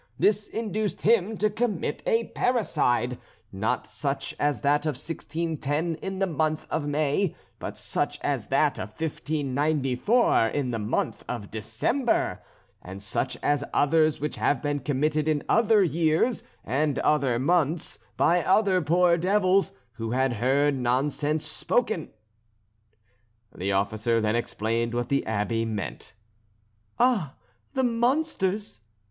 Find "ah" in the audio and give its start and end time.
26.97-27.35